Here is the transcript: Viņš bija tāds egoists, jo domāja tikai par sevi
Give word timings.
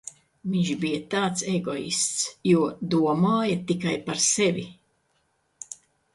Viņš 0.51 0.69
bija 0.85 1.01
tāds 1.11 1.43
egoists, 1.51 2.23
jo 2.53 2.63
domāja 2.95 3.61
tikai 3.73 3.95
par 4.09 4.25
sevi 4.31 4.67